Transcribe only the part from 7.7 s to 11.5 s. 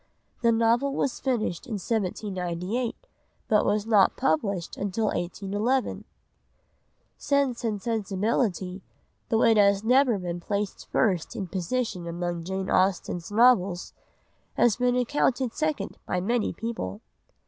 Sensibility, though it has never been placed first in